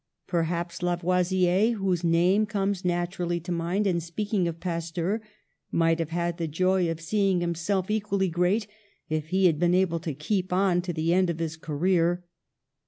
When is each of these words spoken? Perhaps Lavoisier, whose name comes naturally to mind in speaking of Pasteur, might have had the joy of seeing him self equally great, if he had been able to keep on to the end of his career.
Perhaps 0.25 0.81
Lavoisier, 0.81 1.73
whose 1.77 2.03
name 2.03 2.47
comes 2.47 2.83
naturally 2.83 3.39
to 3.41 3.51
mind 3.51 3.85
in 3.85 3.99
speaking 3.99 4.47
of 4.47 4.59
Pasteur, 4.59 5.21
might 5.71 5.99
have 5.99 6.09
had 6.09 6.39
the 6.39 6.47
joy 6.47 6.89
of 6.89 6.99
seeing 6.99 7.43
him 7.43 7.53
self 7.53 7.91
equally 7.91 8.27
great, 8.27 8.65
if 9.09 9.27
he 9.27 9.45
had 9.45 9.59
been 9.59 9.75
able 9.75 9.99
to 9.99 10.15
keep 10.15 10.51
on 10.51 10.81
to 10.81 10.91
the 10.91 11.13
end 11.13 11.29
of 11.29 11.37
his 11.37 11.55
career. 11.55 12.25